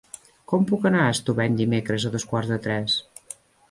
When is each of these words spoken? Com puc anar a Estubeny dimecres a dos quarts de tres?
Com 0.51 0.65
puc 0.71 0.87
anar 0.91 1.03
a 1.03 1.13
Estubeny 1.17 1.61
dimecres 1.61 2.09
a 2.11 2.15
dos 2.19 2.29
quarts 2.35 2.55
de 2.57 2.63
tres? 2.69 3.01